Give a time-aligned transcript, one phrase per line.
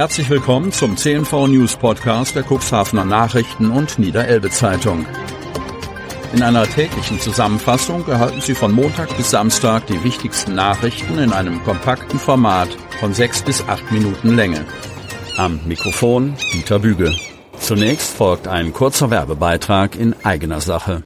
[0.00, 5.04] Herzlich willkommen zum CNV News Podcast der Cuxhavener Nachrichten und Niederelbe Zeitung.
[6.32, 11.62] In einer täglichen Zusammenfassung erhalten Sie von Montag bis Samstag die wichtigsten Nachrichten in einem
[11.64, 14.64] kompakten Format von sechs bis acht Minuten Länge.
[15.36, 17.14] Am Mikrofon Dieter Büge.
[17.58, 21.02] Zunächst folgt ein kurzer Werbebeitrag in eigener Sache.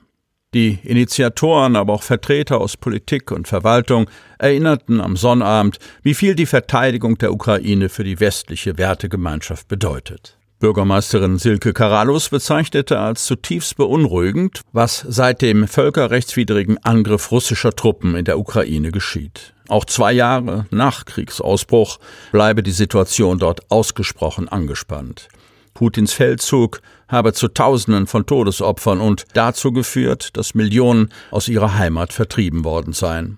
[0.55, 6.45] Die Initiatoren, aber auch Vertreter aus Politik und Verwaltung erinnerten am Sonnabend, wie viel die
[6.45, 10.37] Verteidigung der Ukraine für die westliche Wertegemeinschaft bedeutet.
[10.59, 18.23] Bürgermeisterin Silke Karalus bezeichnete als zutiefst beunruhigend, was seit dem völkerrechtswidrigen Angriff russischer Truppen in
[18.23, 19.53] der Ukraine geschieht.
[19.67, 21.99] Auch zwei Jahre nach Kriegsausbruch
[22.31, 25.27] bleibe die Situation dort ausgesprochen angespannt.
[25.75, 32.13] Putins Feldzug habe zu Tausenden von Todesopfern und dazu geführt, dass Millionen aus ihrer Heimat
[32.13, 33.37] vertrieben worden seien.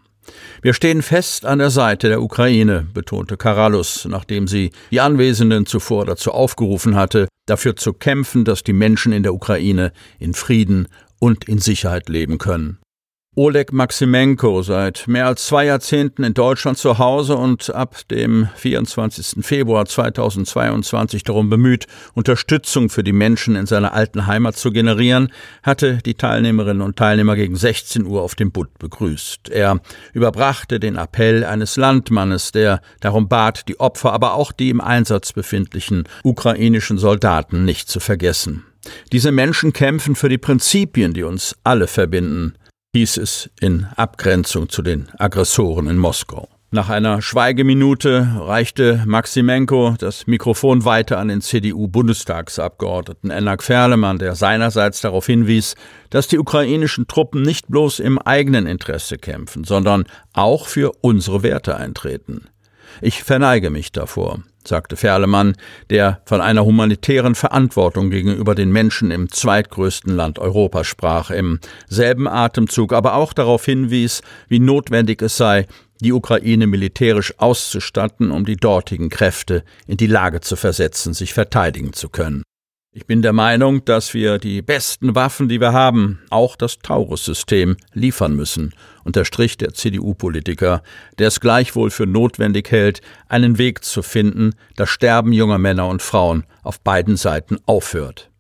[0.62, 6.06] Wir stehen fest an der Seite der Ukraine, betonte Karalus, nachdem sie die Anwesenden zuvor
[6.06, 10.88] dazu aufgerufen hatte, dafür zu kämpfen, dass die Menschen in der Ukraine in Frieden
[11.20, 12.78] und in Sicherheit leben können.
[13.40, 19.46] Oleg Maximenko seit mehr als zwei Jahrzehnten in Deutschland zu Hause und ab dem 24.
[19.46, 25.32] Februar 2022 darum bemüht, Unterstützung für die Menschen in seiner alten Heimat zu generieren,
[25.62, 29.50] hatte die Teilnehmerinnen und Teilnehmer gegen 16 Uhr auf dem Butt begrüßt.
[29.50, 29.82] Er
[30.14, 35.32] überbrachte den Appell eines Landmannes, der darum bat, die Opfer, aber auch die im Einsatz
[35.32, 38.66] befindlichen ukrainischen Soldaten nicht zu vergessen.
[39.12, 42.56] Diese Menschen kämpfen für die Prinzipien, die uns alle verbinden
[42.98, 46.50] hieß es in Abgrenzung zu den Aggressoren in Moskau.
[46.72, 55.00] Nach einer Schweigeminute reichte Maximenko das Mikrofon weiter an den CDU-Bundestagsabgeordneten Enak Ferlemann, der seinerseits
[55.02, 55.76] darauf hinwies,
[56.10, 61.78] dass die ukrainischen Truppen nicht bloß im eigenen Interesse kämpfen, sondern auch für unsere Werte
[61.78, 62.50] eintreten.
[63.02, 65.56] Ich verneige mich davor sagte Ferlemann,
[65.90, 72.28] der von einer humanitären Verantwortung gegenüber den Menschen im zweitgrößten Land Europas sprach, im selben
[72.28, 75.68] Atemzug aber auch darauf hinwies, wie notwendig es sei,
[76.02, 81.94] die Ukraine militärisch auszustatten, um die dortigen Kräfte in die Lage zu versetzen, sich verteidigen
[81.94, 82.44] zu können.
[82.98, 87.78] Ich bin der Meinung, dass wir die besten Waffen, die wir haben, auch das Taurus-System,
[87.94, 90.82] liefern müssen, unterstrich der CDU-Politiker,
[91.20, 96.02] der es gleichwohl für notwendig hält, einen Weg zu finden, das Sterben junger Männer und
[96.02, 98.32] Frauen auf beiden Seiten aufhört.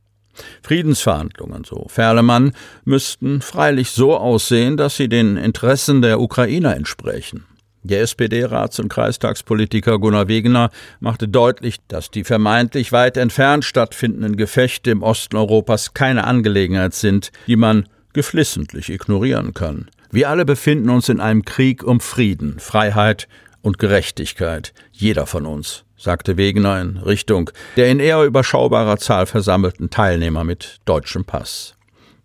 [0.64, 2.54] Friedensverhandlungen, so Ferlemann,
[2.84, 7.46] müssten freilich so aussehen, dass sie den Interessen der Ukrainer entsprechen.
[7.84, 14.92] Der SPD-Rats- und Kreistagspolitiker Gunnar Wegener machte deutlich, dass die vermeintlich weit entfernt stattfindenden Gefechte
[14.92, 19.90] im Osten Europas keine Angelegenheit sind, die man geflissentlich ignorieren kann.
[20.12, 23.28] Wir alle befinden uns in einem Krieg um Frieden, Freiheit
[23.62, 24.74] und Gerechtigkeit.
[24.92, 30.78] Jeder von uns, sagte Wegener in Richtung der in eher überschaubarer Zahl versammelten Teilnehmer mit
[30.86, 31.77] deutschem Pass.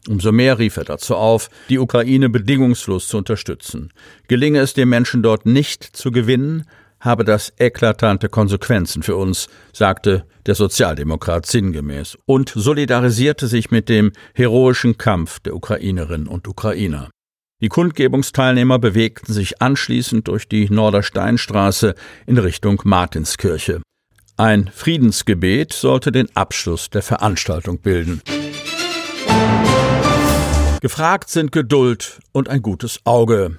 [0.09, 3.93] Umso mehr rief er dazu auf, die Ukraine bedingungslos zu unterstützen.
[4.27, 6.65] Gelinge es den Menschen dort nicht zu gewinnen,
[6.99, 14.13] habe das eklatante Konsequenzen für uns, sagte der Sozialdemokrat sinngemäß und solidarisierte sich mit dem
[14.35, 17.11] heroischen Kampf der Ukrainerinnen und Ukrainer.
[17.61, 21.95] Die Kundgebungsteilnehmer bewegten sich anschließend durch die Nordersteinstraße
[22.27, 23.83] in Richtung Martinskirche.
[24.37, 28.21] Ein Friedensgebet sollte den Abschluss der Veranstaltung bilden.
[30.83, 33.57] Gefragt sind Geduld und ein gutes Auge.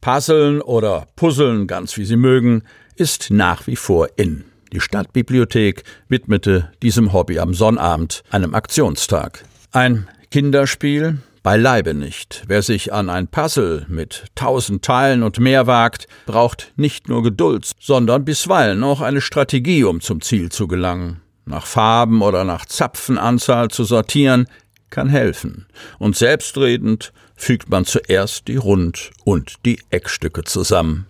[0.00, 2.64] Puzzeln oder Puzzeln, ganz wie Sie mögen,
[2.96, 4.44] ist nach wie vor in.
[4.72, 9.44] Die Stadtbibliothek widmete diesem Hobby am Sonnabend, einem Aktionstag.
[9.70, 11.18] Ein Kinderspiel?
[11.44, 12.42] Beileibe nicht.
[12.48, 17.70] Wer sich an ein Puzzle mit tausend Teilen und mehr wagt, braucht nicht nur Geduld,
[17.78, 21.20] sondern bisweilen auch eine Strategie, um zum Ziel zu gelangen.
[21.46, 24.46] nach Farben oder nach Zapfenanzahl zu sortieren,
[24.90, 25.66] kann helfen.
[25.98, 31.06] Und selbstredend fügt man zuerst die Rund- und die Eckstücke zusammen.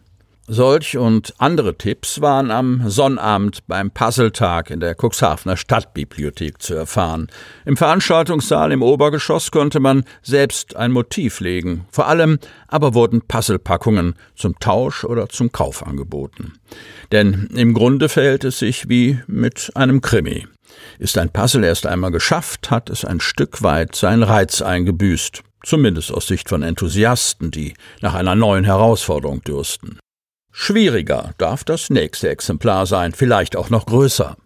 [0.52, 7.28] Solch und andere Tipps waren am Sonnabend beim Puzzletag in der Cuxhavener Stadtbibliothek zu erfahren.
[7.64, 11.86] Im Veranstaltungssaal im Obergeschoss konnte man selbst ein Motiv legen.
[11.92, 16.54] Vor allem aber wurden Puzzlepackungen zum Tausch oder zum Kauf angeboten.
[17.12, 20.48] Denn im Grunde verhält es sich wie mit einem Krimi.
[20.98, 25.42] Ist ein Puzzle erst einmal geschafft, hat es ein Stück weit seinen Reiz eingebüßt.
[25.62, 29.98] Zumindest aus Sicht von Enthusiasten, die nach einer neuen Herausforderung dürsten.
[30.52, 34.36] Schwieriger darf das nächste Exemplar sein, vielleicht auch noch größer.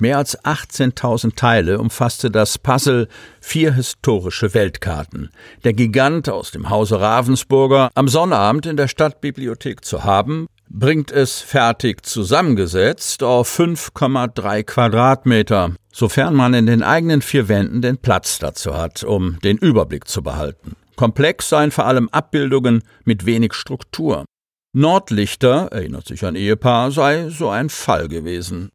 [0.00, 3.06] Mehr als 18.000 Teile umfasste das Puzzle
[3.40, 5.30] vier historische Weltkarten.
[5.62, 11.40] Der Gigant aus dem Hause Ravensburger am Sonnabend in der Stadtbibliothek zu haben, bringt es
[11.40, 18.76] fertig zusammengesetzt auf 5,3 Quadratmeter, sofern man in den eigenen vier Wänden den Platz dazu
[18.76, 20.76] hat, um den Überblick zu behalten.
[20.96, 24.24] Komplex seien vor allem Abbildungen mit wenig Struktur.
[24.72, 28.70] Nordlichter, erinnert sich ein Ehepaar, sei so ein Fall gewesen.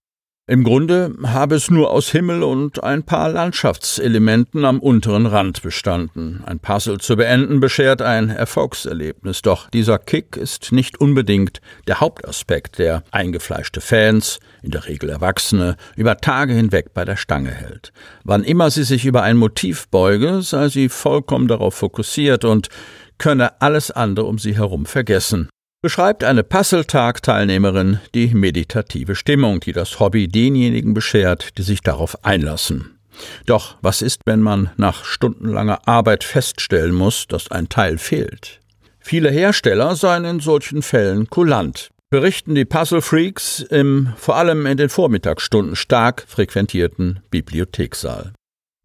[0.47, 6.43] Im Grunde habe es nur aus Himmel und ein paar Landschaftselementen am unteren Rand bestanden.
[6.45, 12.77] Ein Puzzle zu beenden beschert ein Erfolgserlebnis, doch dieser Kick ist nicht unbedingt der Hauptaspekt,
[12.77, 17.91] der eingefleischte Fans, in der Regel Erwachsene, über Tage hinweg bei der Stange hält.
[18.23, 22.69] Wann immer sie sich über ein Motiv beuge, sei sie vollkommen darauf fokussiert und
[23.17, 25.49] könne alles andere um sie herum vergessen
[25.85, 32.97] beschreibt eine Passeltag-Teilnehmerin die meditative Stimmung, die das Hobby denjenigen beschert, die sich darauf einlassen.
[33.45, 38.61] Doch was ist, wenn man nach stundenlanger Arbeit feststellen muss, dass ein Teil fehlt?
[38.99, 44.77] Viele Hersteller seien in solchen Fällen kulant, berichten die Puzzle Freaks im vor allem in
[44.77, 48.33] den Vormittagsstunden stark frequentierten Bibliothekssaal.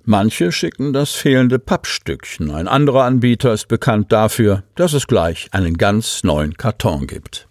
[0.05, 2.51] Manche schicken das fehlende Pappstückchen.
[2.51, 7.49] Ein anderer Anbieter ist bekannt dafür, dass es gleich einen ganz neuen Karton gibt.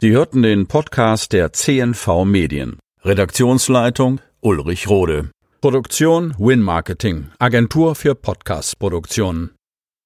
[0.00, 2.78] Sie hörten den Podcast der CNV Medien.
[3.02, 5.30] Redaktionsleitung Ulrich Rode.
[5.60, 9.57] Produktion Win Marketing, Agentur für Podcast-Produktionen.